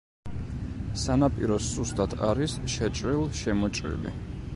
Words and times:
სანაპირო 1.01 1.57
სუსტად 1.65 2.15
არის 2.29 2.55
შეჭრილ-შემოჭრილი. 2.77 4.15